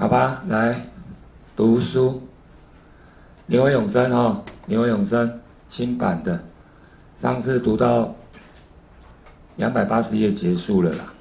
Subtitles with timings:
[0.00, 0.86] 好吧，来
[1.54, 2.22] 读书。
[3.44, 5.38] 牛永生哈，灵魂永生
[5.68, 6.42] 新版的，
[7.18, 8.14] 上次读到
[9.56, 11.12] 两百八十页结束了啦，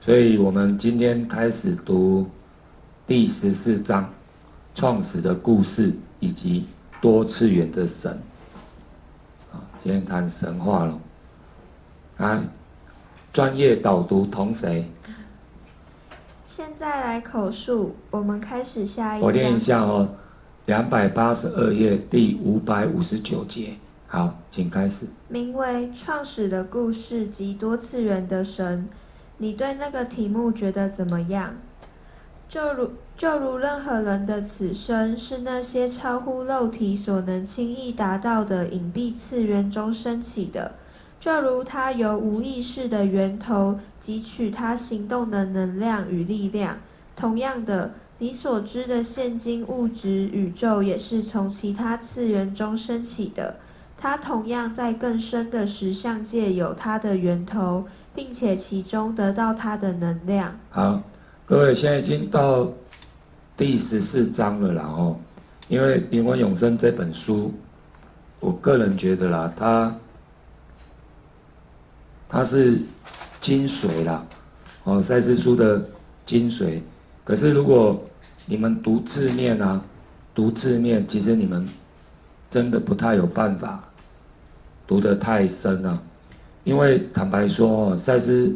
[0.00, 2.28] 所以我们今天开始读
[3.06, 4.12] 第十四章
[4.74, 6.66] 创始的故事以及
[7.00, 8.10] 多次元的神。
[9.52, 10.98] 啊，今天谈神话了。
[12.16, 12.40] 来，
[13.32, 14.90] 专业导读同谁？
[16.46, 19.58] 现在来口述，我们开始下一我念一。
[19.58, 20.08] 下哦，
[20.66, 23.74] 两百八十二页第五百五十九节。
[24.06, 25.06] 好，请开始。
[25.26, 28.88] 名为《创始的故事及多次元的神》，
[29.38, 31.52] 你对那个题目觉得怎么样？
[32.48, 40.76] 就如就如任何人的此生是那些超乎肉体所能轻易达到的隐蔽次元中升起的，
[41.26, 46.78] 就如他由无意识的源头汲取他行动的能量与力量。
[47.16, 53.56] 同样的，你所知的现今物质宇宙也是从其他次元中升起的。
[53.96, 60.56] 它同样在更深的实相界有它的源头，并且其中得到它的能量。
[60.70, 61.02] 好，
[61.44, 62.70] 各位，现在已经到
[63.56, 65.16] 第十四章了啦哦。
[65.66, 67.52] 因为《灵魂永生》这本书，
[68.38, 69.92] 我个人觉得啦，它
[72.36, 72.78] 它是
[73.40, 74.22] 精髓啦，
[74.84, 75.82] 哦，赛斯书的
[76.26, 76.82] 精髓。
[77.24, 77.98] 可是如果
[78.44, 79.82] 你们读字面啊，
[80.34, 81.66] 读字面，其实你们
[82.50, 83.82] 真的不太有办法
[84.86, 85.98] 读得太深啊。
[86.64, 88.54] 因为坦白说哦，赛斯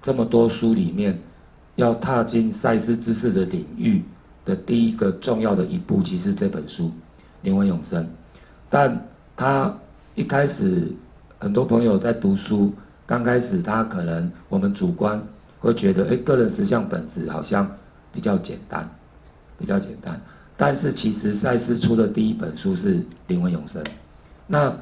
[0.00, 1.20] 这么多书里面，
[1.76, 4.02] 要踏进赛斯知识的领域
[4.42, 6.86] 的第一个重要的一步，其实这本书
[7.42, 8.02] 《灵魂永生》。
[8.70, 9.76] 但他
[10.14, 10.90] 一开始，
[11.38, 12.72] 很多朋友在读书，
[13.12, 15.22] 刚开始他可能我们主观
[15.60, 17.70] 会觉得，哎，个人实相本质好像
[18.10, 18.88] 比较简单，
[19.58, 20.18] 比较简单。
[20.56, 22.94] 但是其实赛斯出的第一本书是
[23.26, 23.84] 《灵魂永生》，
[24.46, 24.74] 那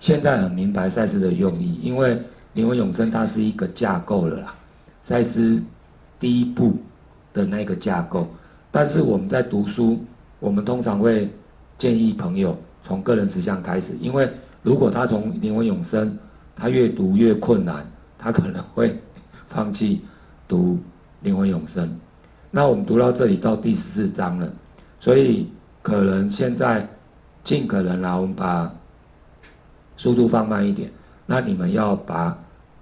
[0.00, 2.16] 现在很明白赛斯的用意，因为
[2.54, 4.52] 《灵魂永生》它是一个架构了啦。
[5.04, 5.62] 赛斯
[6.18, 6.76] 第一步
[7.32, 8.26] 的那个架构，
[8.72, 10.04] 但是我们在读书，
[10.40, 11.30] 我们通常会
[11.78, 14.28] 建议朋友从个人实相开始，因为
[14.64, 16.18] 如果他从灵魂永生，
[16.56, 18.98] 他越读越困难，他可能会
[19.46, 20.00] 放弃
[20.48, 20.78] 读
[21.20, 21.96] 灵魂永生。
[22.50, 24.50] 那我们读到这里到第十四章了，
[24.98, 25.48] 所以
[25.82, 26.88] 可能现在
[27.44, 28.74] 尽可能啦，我们把
[29.96, 30.90] 速度放慢一点。
[31.26, 32.36] 那你们要把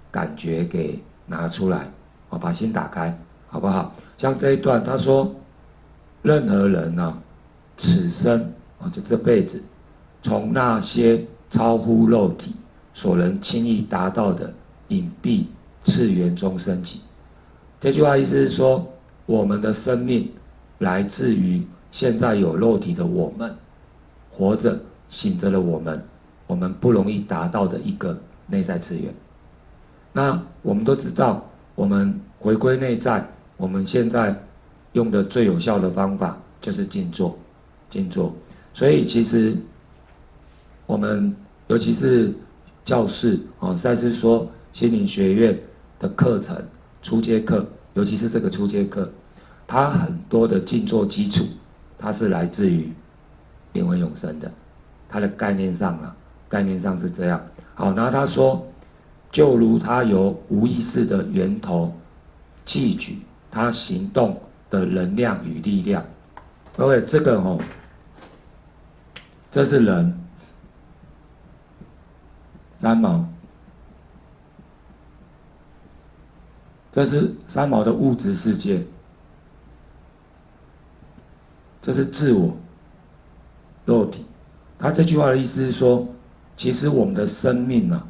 [0.09, 1.87] 感觉给拿出来。
[2.29, 3.15] 哦，把心打开，
[3.47, 3.93] 好不好？
[4.17, 5.31] 像这一段，他说，
[6.23, 7.15] 任何人呢、
[7.77, 9.61] 此生啊，就这辈子，
[10.23, 12.55] 从那些超乎肉体
[12.95, 14.51] 所能轻易达到的
[14.87, 15.43] 隐蔽
[15.83, 17.01] 次元中升起。
[17.79, 18.91] 这句话意思是说，
[19.27, 20.31] 我们的生命
[20.79, 21.61] 来自于
[21.91, 23.55] 现在有肉体的我们，
[24.31, 26.03] 活着醒着的我们，
[26.47, 28.17] 我们不容易达到的一个
[28.47, 29.13] 内在次元。
[30.11, 31.45] 那我们都知道。
[31.75, 34.33] 我们回归内在，我们现在
[34.93, 37.37] 用的最有效的方法就是静坐，
[37.89, 38.33] 静坐。
[38.73, 39.53] 所以其实
[40.85, 41.35] 我们
[41.67, 42.33] 尤其是
[42.85, 45.59] 教室哦，赛斯说心灵学院
[45.99, 46.55] 的课程
[47.01, 47.65] 初阶课，
[47.95, 49.11] 尤其是这个初阶课，
[49.67, 51.43] 它很多的静坐基础，
[51.97, 52.93] 它是来自于
[53.73, 54.49] 灵魂永生的，
[55.09, 56.15] 它的概念上啊，
[56.47, 57.45] 概念上是这样。
[57.73, 58.65] 好，然后他说。
[59.31, 61.93] 就如他由无意识的源头
[62.65, 63.17] 汲取
[63.51, 66.05] 他行动的能量与力量，
[66.77, 67.59] 各位，这个哦，
[69.51, 70.17] 这是人
[72.85, 73.25] 三毛，
[76.91, 78.85] 这是三毛的物质世界，
[81.81, 82.55] 这是自我
[83.85, 84.23] 肉体。
[84.77, 86.07] 他这句话的意思是说，
[86.55, 88.05] 其实我们的生命啊。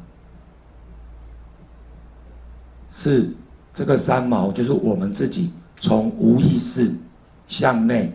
[2.90, 3.30] 是
[3.72, 6.94] 这个三毛，就是我们自己从无意识
[7.46, 8.14] 向内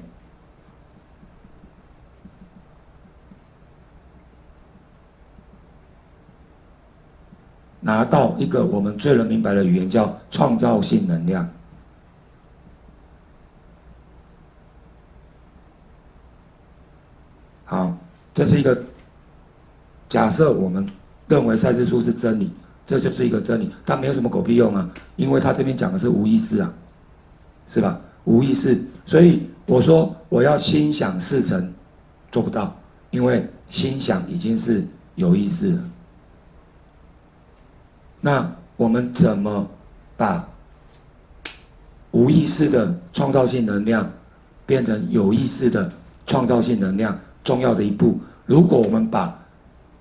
[7.92, 11.46] 拿到一个我们最能明白的语言，叫创造性能量。
[17.66, 17.94] 好，
[18.34, 18.82] 这是一个
[20.08, 20.88] 假设，我们
[21.28, 22.50] 认为赛斯书是真理。
[22.86, 26.74] 这就是一个真理，它没有什么狗屁用啊，因为他这边讲的是无意识啊，
[27.68, 28.00] 是吧？
[28.26, 31.74] 无意识，所以我说我要心想事成，
[32.32, 32.74] 做不到，
[33.12, 34.86] 因为心想已经是
[35.16, 35.84] 有意识了。
[38.22, 39.68] 那我们怎么
[40.16, 40.48] 把
[42.12, 44.10] 无意识的创造性能量
[44.66, 45.92] 变成有意识的
[46.28, 48.20] 创造性能量重要的一步。
[48.46, 49.38] 如果我们把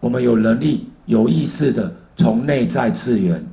[0.00, 3.44] 我们有能力、有意识的从内在次元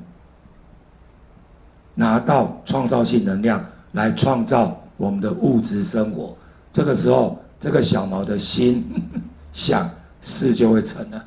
[1.94, 6.36] 拿到创造性能量来创造我们的物质生活，
[6.72, 8.84] 这个时候，这个小毛的心
[9.52, 9.88] 想
[10.20, 11.24] 事就会成了。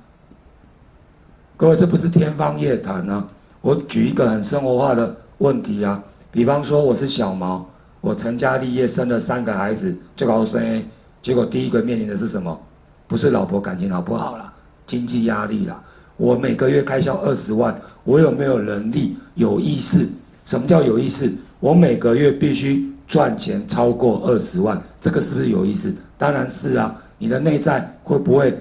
[1.61, 3.23] 各位，这不是天方夜谭啊！
[3.61, 7.63] 我举一个很生活化的问题啊，比方说我是小毛，
[8.01, 10.83] 我成家立业，生了三个孩子，就告诉 A，
[11.21, 12.59] 结果第一个面临的是什么？
[13.07, 14.51] 不是老婆感情好不好啦，
[14.87, 15.79] 经济压力啦。
[16.17, 20.09] 我每个月开销二十万，我有没有能力、有意识？
[20.45, 21.31] 什么叫有意识？
[21.59, 25.93] 我每个月必须赚钱超过二十万，这个是不是有意思？
[26.17, 26.99] 当然是啊。
[27.19, 28.51] 你的内在会不会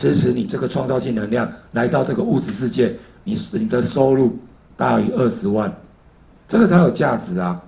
[0.00, 2.96] 支持你这个创造性能量来到这个物质世界？
[3.22, 4.34] 你你的收入
[4.74, 5.70] 大于二十万，
[6.48, 7.60] 这个才有价值啊，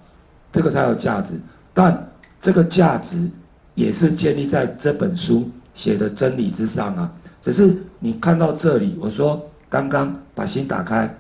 [0.51, 1.39] 这个才有价值。
[1.75, 3.29] 但这个价值
[3.75, 7.13] 也是建立在这本书写的真理之上啊。
[7.43, 9.39] 只是你看到这里，我说
[9.69, 11.15] 刚刚把心打开，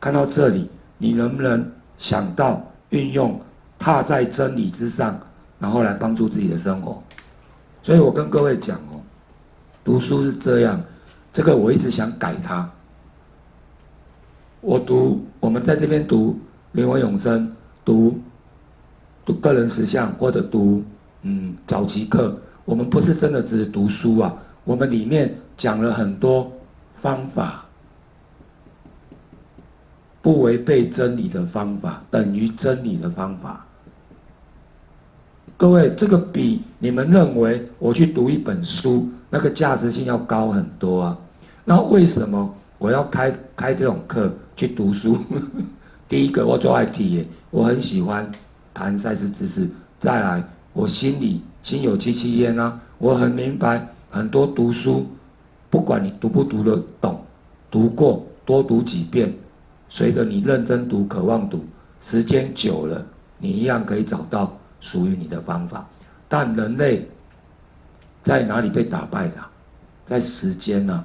[0.00, 0.68] 看到这里。
[0.98, 1.64] 你能不能
[1.96, 3.38] 想到运用
[3.78, 5.16] 踏在真理之上，
[5.60, 7.00] 然后来帮助自己的生活？
[7.84, 8.95] 所以我跟各位讲哦，
[9.86, 10.82] 读书是这样，
[11.32, 12.68] 这个我一直想改它。
[14.60, 16.36] 我读我们在这边读
[16.72, 17.48] 灵魂永生，
[17.84, 18.18] 读
[19.24, 20.82] 读个人实相，或者读
[21.22, 26.50] 嗯早期课，我们不是真的只是读书啊，我们里面讲了很多
[26.96, 27.62] 方法。
[30.20, 33.64] 不违背真理的方法，等于真理的方法。
[35.56, 41.18] 各位，这个比你们认为我去读一本书那个价值性要高很多啊。
[41.62, 45.18] 那为什么我要开开这种课去读书？
[46.08, 48.32] 第一个，我做 IT，我很喜欢
[48.72, 49.68] 谈赛事知识。
[50.00, 50.42] 再来，
[50.72, 55.06] 我心里心有戚戚焉啊，我很明白很多读书，
[55.68, 57.20] 不管你读不读得懂，
[57.70, 59.30] 读过多读几遍。
[59.90, 61.62] 随着你认真读、渴望读，
[62.00, 63.04] 时间久了，
[63.38, 65.86] 你一样可以找到属于你的方法。
[66.26, 67.06] 但人类
[68.26, 69.36] 在哪里被打败的？
[70.04, 71.04] 在时间呢？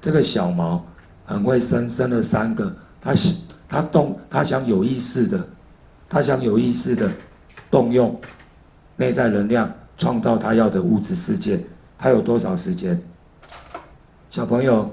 [0.00, 0.86] 这个小毛
[1.26, 3.12] 很会生，生了三个，他
[3.68, 5.44] 他动，他想有意识的，
[6.08, 7.10] 他想有意识的
[7.68, 8.16] 动用
[8.94, 9.68] 内在能量，
[9.98, 11.58] 创造他要的物质世界。
[11.98, 13.02] 他有多少时间？
[14.30, 14.88] 小朋友，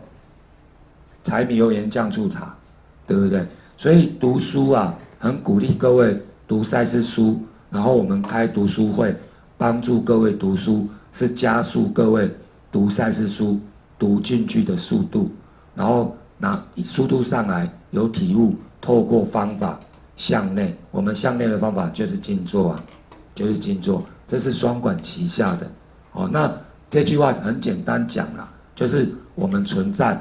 [1.23, 2.55] 柴米油盐酱醋茶。
[3.05, 3.45] 对不对？
[3.75, 7.39] 所以读书啊，很鼓励各位读赛事书，
[7.71, 9.15] 然后我们开读书会，
[9.57, 12.31] 帮助各位读书，是加速各位
[12.71, 13.59] 读赛事书
[13.97, 15.31] 读进去的速度，
[15.75, 19.79] 然后拿以速度上来有体悟，透过方法
[20.15, 22.83] 向内，我们向内的方法就是静坐啊，
[23.33, 25.69] 就是静坐，这是双管齐下的。
[26.13, 26.51] 哦，那
[26.89, 30.19] 这句话很简单讲啦，就是我们存在，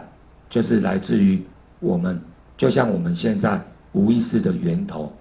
[0.51, 1.43] 就是来自于
[1.81, 2.21] 我们。
[2.57, 5.13] 就像我们现在无意识的源头，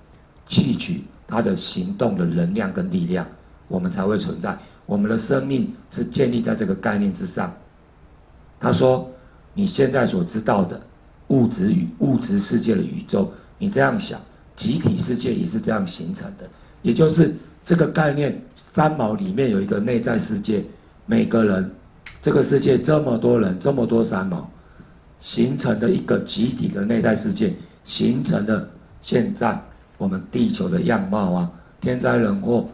[0.48, 3.24] 汲取它的行动的能量跟力量，
[3.68, 4.58] 我们才会存在。
[4.88, 7.56] 我们的生命是建立在这个概念之上。
[8.60, 9.08] 他说
[9.54, 10.82] ：“你现在所知道的
[11.28, 14.20] 物质与物质世界的宇宙，你这样想，
[14.56, 16.50] 集体世界也是这样形成的。
[16.82, 20.66] 也就是这个概念，三毛里面有一个内在世界，
[21.06, 21.70] 每个人，
[22.20, 24.50] 这个世界这么多人，这么多三毛。”
[25.20, 27.52] 形成的一个集体的内在世界，
[27.84, 28.70] 形成了
[29.02, 29.60] 现在
[29.98, 31.52] 我们地球的样貌啊，
[31.82, 32.70] 天灾人祸，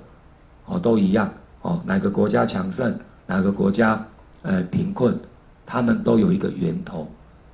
[0.65, 4.05] 哦都一样哦，哪个国家强盛，哪个国家
[4.43, 5.17] 呃贫困，
[5.65, 7.07] 他们都有一个源头，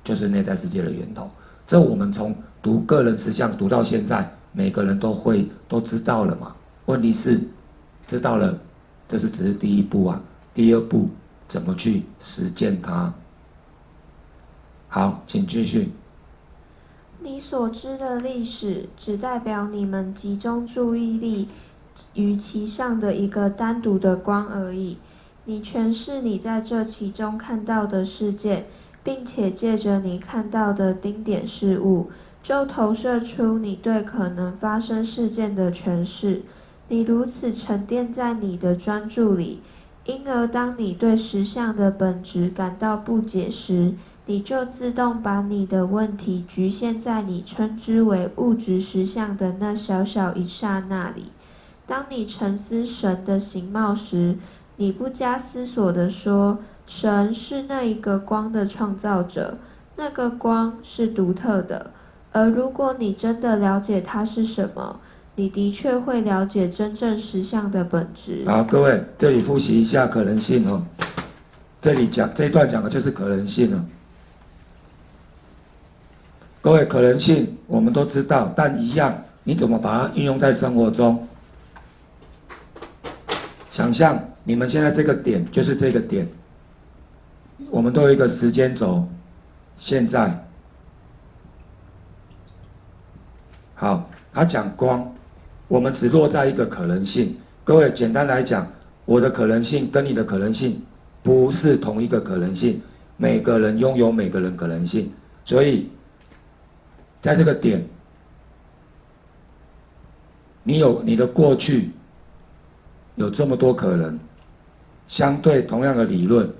[0.04, 1.30] 就是内在世界的源头。
[1.66, 6.54] 这我们从读个人实相读到现在，每个人都会都知道了嘛。
[6.86, 7.40] 问题是，
[8.06, 8.58] 知道了，
[9.08, 10.20] 这是只是第一步啊，
[10.52, 11.08] 第二步
[11.46, 13.12] 怎么去实践它？
[14.88, 15.90] 好，请继续。
[17.20, 21.48] 你所知的历史，只代表你们集中注意力
[22.14, 24.98] 于其上的一个单独的光而已。
[25.46, 28.66] 你诠释你在这其中看到的世界，
[29.02, 32.10] 并且借着你看到的丁点事物，
[32.42, 36.42] 就投射出你对可能发生事件的诠释。
[36.88, 39.60] 你如此沉淀在你的专注里，
[40.04, 43.94] 因而当你对实相的本质感到不解时，
[44.26, 51.26] 你就自动把你的问题局限在你称之为物质实相的那小小一刹那里。
[51.90, 54.36] 当你沉思神的形貌时，
[54.76, 59.58] 你不加思索地说：“神是那一个光的创造者，
[59.96, 61.90] 那个光是独特的。”
[62.30, 65.00] 而如果你真的了解它是什么，
[65.34, 68.44] 你的确会了解真正实相的本质。
[68.46, 70.80] 好，各位，这里复习一下可能性哦。
[71.82, 73.84] 这里讲这一段讲的就是可能性了。
[76.60, 81.26] 各位，可能性我们都知道，但一样，你怎么把它运用在生活中？
[83.70, 86.26] 想象你们现在这个点就是这个点，
[87.70, 89.06] 我们都有一个时间轴，
[89.76, 90.46] 现在。
[93.74, 95.10] 好，他讲光，
[95.68, 97.36] 我们只落在一个可能性。
[97.64, 98.66] 各位，简单来讲，
[99.04, 100.82] 我的可能性跟你的可能性
[101.22, 102.82] 不是同一个可能性。
[103.16, 105.12] 每个人拥有每个人可能性，
[105.44, 105.90] 所以
[107.20, 107.86] 在这个点，
[110.62, 111.90] 你有你的过去，
[113.20, 114.18] 有这么多可能。
[115.06, 116.50] 相对同样的理论，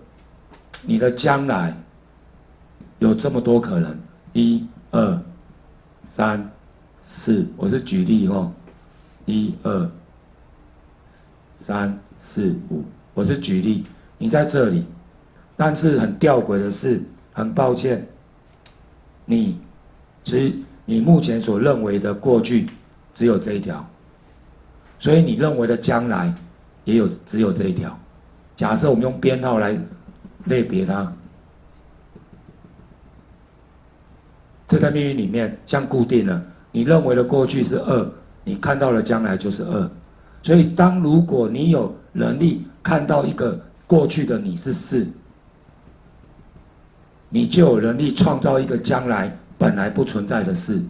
[0.83, 1.75] 你的将来
[2.99, 3.99] 有这么多可能，
[4.35, 5.23] 一、二、
[6.07, 6.49] 三。
[7.02, 8.52] 四，我是举例哦，
[9.25, 9.90] 一二
[11.59, 13.87] 三四五，我是举例，
[14.19, 14.85] 你在这里，
[15.57, 17.02] 但是很吊诡的是，
[17.33, 18.07] 很抱歉，
[19.25, 19.59] 你
[20.23, 20.52] 只
[20.85, 22.67] 你目前所认为的过去
[23.14, 23.85] 只有这一条，
[24.99, 26.33] 所以你认为的将来
[26.90, 27.97] 也有只有这一条。
[28.56, 29.78] 假设我们用编号来
[30.44, 31.11] 类别它，
[34.66, 36.42] 这在命运里面像固定了。
[36.73, 38.11] 你认为的过去是二，
[38.44, 39.90] 你看到了将来就是二，
[40.42, 45.06] 所以当如果你有能力看到一个过去的你是四，
[47.28, 50.82] 你就有能力创造一个将来本来不存在的事，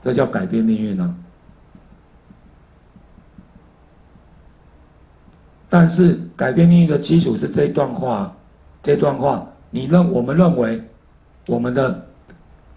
[0.00, 1.14] 这叫改变命运呢。
[5.72, 8.30] 但是改变命运的基础是这段话，
[8.82, 10.78] 这段话你认我们认为
[11.46, 12.06] 我们的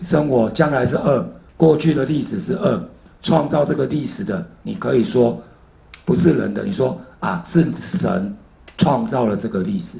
[0.01, 1.27] 生活将来是恶。
[1.57, 2.81] 过去的历史是恶，
[3.21, 5.43] 创造这个历史的，你可以说
[6.05, 8.33] 不是人的，你说啊是神
[8.77, 9.97] 创造了这个历史。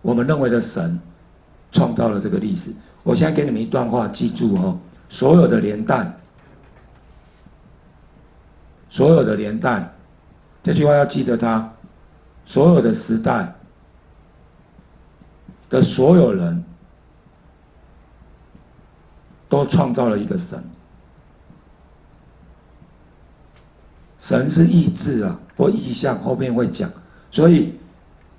[0.00, 0.98] 我们认为的神
[1.70, 2.72] 创造了这个历史。
[3.04, 4.76] 我现在给你们一段话，记住哦，
[5.08, 6.12] 所有的年代，
[8.90, 9.91] 所有的年代，
[10.62, 11.70] 这句话要记得它，
[12.44, 13.54] 所有的时代
[15.68, 16.64] 的所有人。
[19.52, 20.64] 都创造了一个神，
[24.18, 26.90] 神是意志啊，或意象，后面会讲。
[27.30, 27.74] 所以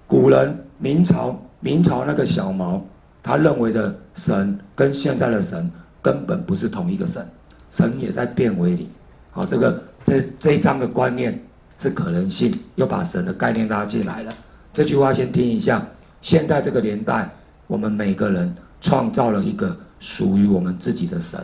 [0.08, 2.84] 古人明朝，明朝那个小毛，
[3.22, 5.70] 他认为的神跟现在的神
[6.01, 7.24] 根本不是同一个神，
[7.70, 8.89] 神也在变为里。
[9.30, 11.39] 好，这个这这一章的观念
[11.83, 14.33] 是可能性，又把神的概念拉进来了。
[14.73, 15.85] 这句话先听一下。
[16.21, 17.29] 现在这个年代，
[17.67, 19.75] 我们每个人创造了一个。
[20.03, 21.39] 属于我们自己的神，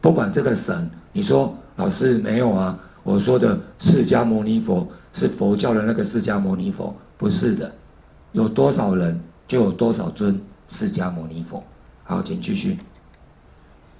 [0.00, 2.76] 不管这个神，你说老师没有啊？
[3.04, 7.70] 我说的释迦牟尼佛是佛教的那个释迦牟尼佛，不是的。
[8.32, 11.62] 有多少人就有多少尊释迦牟尼佛。
[12.02, 12.78] 好，请继续。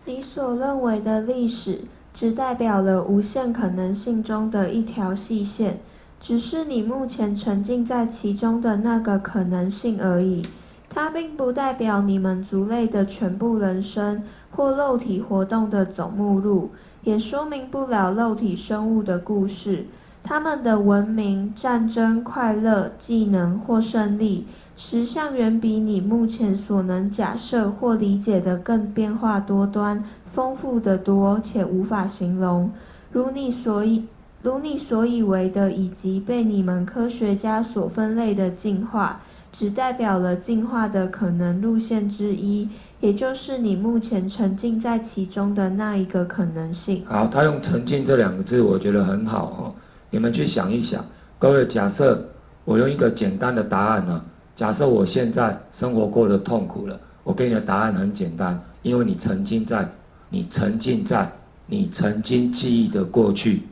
[0.07, 1.83] 你所认为的历史，
[2.15, 5.81] 只代表了无限可能性中的一条细线，
[6.21, 10.47] 只是你目前沉浸在其中的那个可能性而已。
[10.89, 16.71] 它并不代表你们族类的全部人生或肉体活动的总目录，
[17.03, 19.87] 也说明不了肉体生物的故事。
[20.23, 32.71] 他们的文明、战争、快乐、技能或胜利，实相远比你目前所能假设或理解的更变化多端、丰富的多，且无法形容。
[33.13, 34.07] 如你所以，
[34.43, 39.21] 如你所以为的，以及被你们科学家所分类的进化。
[39.53, 47.05] 只代表了进化的可能路线之一，也就是你目前沉浸在其中的那一个可能性。
[47.07, 49.73] 好，他用“沉浸”这两个字，我觉得很好哦。
[50.11, 51.05] 你们去想一想，
[51.39, 52.29] 各位，假设
[52.65, 54.21] 我用一个简单的答案呢？
[54.57, 59.89] 假设我现在生活过得痛苦了，我给你的答案很简单，因为你沉浸在
[60.29, 61.31] 你沉浸在
[61.67, 63.63] 你曾经记忆的过去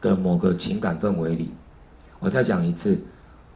[0.00, 1.50] 的某个情感氛围里。
[2.18, 2.98] 我再讲一次。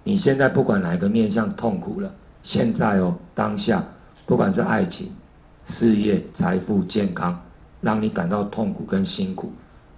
[0.07, 3.83] 你现在不管哪个面向痛苦了，现在哦，当下，
[4.27, 5.11] 不管是爱情、
[5.65, 7.41] 事业、财富、健康，
[7.81, 9.51] 让你感到痛苦跟辛苦，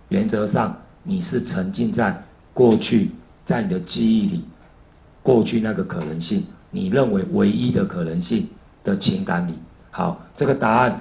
[0.08, 2.22] 原则上你是沉浸在
[2.54, 3.10] 过去，
[3.44, 4.44] 在你的记忆里，
[5.24, 6.46] 过去那个可能性，
[6.76, 8.46] 你认为唯一的可能性
[8.84, 9.54] 的情感里。
[9.90, 11.00] 好，这个答案，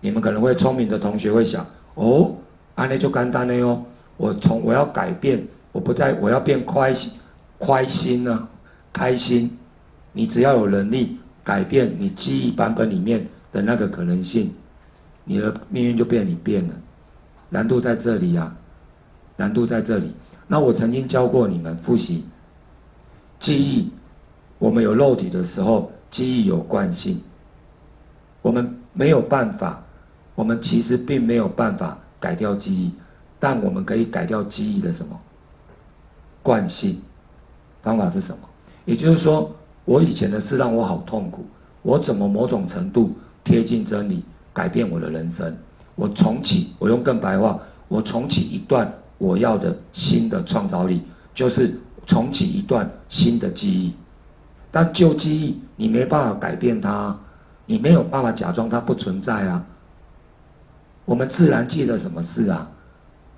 [0.00, 1.66] 你们可能会聪明的同学会想，
[1.96, 2.36] 哦，
[2.76, 3.84] 安内就干单的哟，
[4.16, 6.94] 我从我要改变，我不再我要变快。
[7.64, 8.48] 开心呢？
[8.92, 9.56] 开心，
[10.12, 14.52] 你只要有能力改变你记忆版本里面的那个可能性，
[15.24, 16.74] 你的命运就变你变了。
[17.50, 18.52] 难度在这里呀，
[19.36, 20.12] 难度在这里。
[20.48, 22.24] 那我曾经教过你们复习
[23.38, 23.90] 记忆，
[24.62, 27.20] 我们有肉体的时候，记忆有惯性，
[28.42, 29.82] 我们没有办法，
[30.36, 32.92] 我们其实并没有办法改掉记忆，
[33.40, 35.18] 但我们可以改掉记忆的什么
[36.44, 37.02] 惯性？
[37.82, 38.48] 方法是什么？
[38.84, 39.52] 也就是说，
[39.84, 41.44] 我以前的事让我好痛苦，
[41.82, 45.52] 我怎么某种程度贴近真理，改变我的人生？
[45.96, 48.88] 我重启，我用更白话，我重启一段。
[49.18, 51.02] 我要的新的创造力，
[51.32, 53.92] 就是重启一段新的记忆。
[54.72, 57.16] 但旧记忆你没办法改变它，
[57.66, 59.64] 你没有办法假装它不存在啊。
[61.04, 62.68] 我们自然记得什么事啊？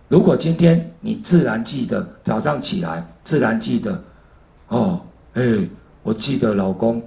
[0.08, 4.02] 如果今天你自然记得早上起来，自然记得，
[4.68, 5.00] 哦，
[5.32, 5.42] 哎，
[6.02, 7.02] 我记得老公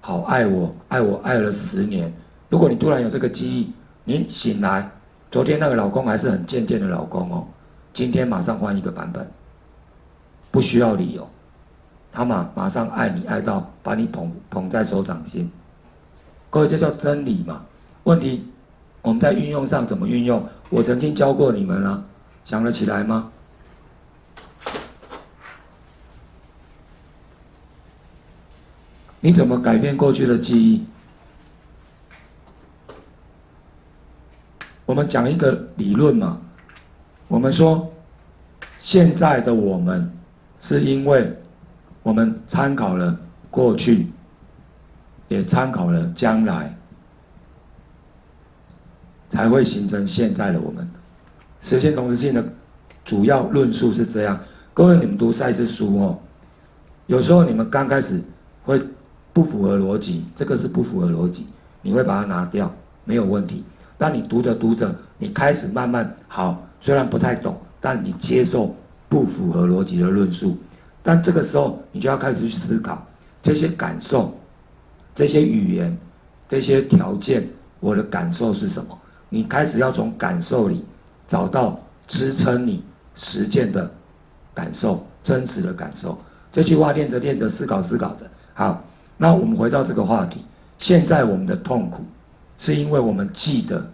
[0.00, 2.12] 好爱我，爱我爱了十年。
[2.48, 3.72] 如果你突然有这个记忆，
[4.04, 4.90] 你醒来，
[5.30, 7.46] 昨天那个老公还是很贱贱的老公哦。
[7.94, 9.26] 今天马上换一个版本，
[10.50, 11.26] 不需要理由，
[12.12, 15.50] 他马马上爱你爱到把你捧捧在手掌心，
[16.50, 17.64] 各位这叫真理嘛？
[18.04, 18.46] 问题
[19.02, 20.46] 我们在运用上怎么运用？
[20.68, 22.04] 我曾经教过你们了，
[22.44, 23.30] 想得起来吗？
[29.20, 30.84] 你怎么改变过去的记忆？
[34.86, 36.40] 我们讲一个理论嘛。
[37.28, 37.88] 我们说，
[38.78, 40.12] 现在的我们，
[40.58, 41.32] 是因为
[42.02, 43.18] 我们参考了
[43.50, 44.06] 过去，
[45.28, 46.74] 也参考了将来，
[49.28, 50.88] 才会形成现在的我们。
[51.60, 52.42] 实现同时性的
[53.04, 54.38] 主要论述是这样。
[54.72, 56.18] 各位，你们读赛事书哦，
[57.06, 58.22] 有时候你们刚开始
[58.64, 58.82] 会
[59.32, 61.46] 不符合逻辑，这个是不符合逻辑，
[61.82, 62.72] 你会把它拿掉，
[63.04, 63.62] 没有问题。
[63.98, 66.66] 但你读着读着，你开始慢慢好。
[66.80, 68.74] 虽然不太懂，但你接受
[69.06, 70.56] 不符合逻辑的论述，
[71.02, 73.06] 但这个时候你就要开始去思考
[73.42, 74.38] 这些感受、
[75.14, 75.96] 这些语言、
[76.48, 77.48] 这些条件，
[77.80, 78.98] 我的感受是什么？
[79.28, 80.84] 你开始要从感受里
[81.26, 83.90] 找到支撑你实践的
[84.52, 86.18] 感受、真实的感受。
[86.52, 88.26] 这句话练着练着，思考思考着。
[88.54, 88.84] 好，
[89.16, 90.44] 那我们回到这个话题，
[90.78, 92.04] 现在我们的痛苦
[92.58, 93.90] 是因为我们记得。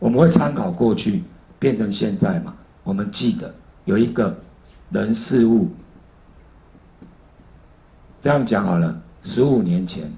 [0.00, 1.22] 我们会参考过去
[1.58, 2.54] 变成现在嘛？
[2.82, 4.36] 我们记得有一个
[4.90, 5.70] 人事物，
[8.20, 9.00] 这样讲好了。
[9.22, 10.12] 十五年前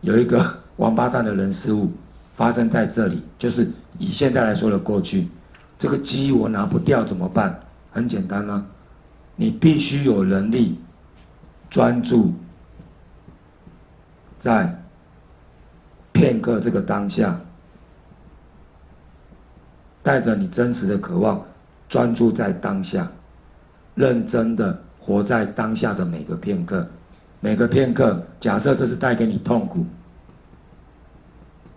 [0.00, 1.90] 有一个王八蛋的人事物
[2.36, 5.28] 发生在这里，就是以现在来说的过去。
[5.78, 7.60] 这个记忆我拿不掉怎么办？
[7.90, 8.64] 很简单啊，
[9.34, 10.78] 你必须有能力
[11.68, 12.32] 专注
[14.38, 14.80] 在
[16.12, 17.40] 片刻这个当下。
[20.02, 21.44] 带着你真实的渴望，
[21.90, 23.10] 专注在当下，
[23.96, 26.86] 认真的活在当下的每个片刻，
[27.40, 28.22] 每个片刻。
[28.38, 29.84] 假设这是带给你痛苦，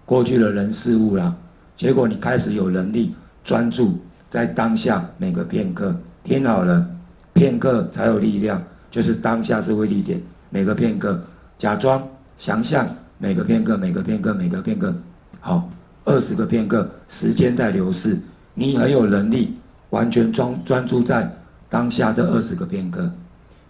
[0.05, 1.35] 过去的人事物啦，
[1.75, 3.97] 结果你开始有能力专注
[4.29, 5.93] 在当下每个片刻。
[6.23, 6.87] 听好了，
[7.33, 10.21] 片刻才有力量，就是当下是威力点。
[10.51, 11.19] 每个片刻，
[11.57, 14.93] 假装想象每个片刻，每个片刻，每个片刻，
[15.39, 15.67] 好。
[16.05, 18.19] 二十个片刻，时间在流逝，
[18.53, 19.57] 你很有能力
[19.93, 21.31] 完全专专注在
[21.69, 23.07] 当下这二十个片刻。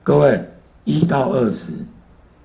[0.03, 0.41] 各位，
[0.85, 1.73] 一到二十，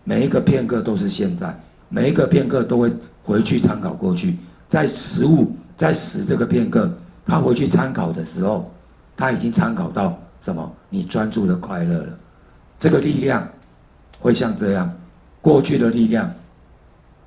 [0.02, 1.56] 每一个片刻都是现在，
[1.88, 4.36] 每一个片刻都会回去参考过去。
[4.68, 6.92] 在十五，在十这个片刻，
[7.24, 8.68] 他回去参考的时候，
[9.16, 10.72] 他已经参考到什么？
[10.90, 12.18] 你专注的快乐了。
[12.80, 13.48] 这个力量
[14.18, 14.92] 会像这样，
[15.40, 16.28] 过去的力量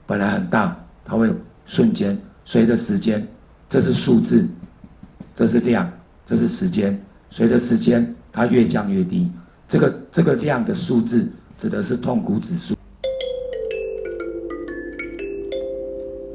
[0.05, 1.33] 本来很大，它会
[1.65, 2.19] 瞬间。
[2.43, 3.25] 随着时间，
[3.69, 4.45] 这是数字，
[5.33, 5.89] 这是量，
[6.25, 6.99] 这是时间。
[7.29, 9.31] 随着时间，它越降越低。
[9.67, 12.75] 这个这个量的数字指的是痛苦指数。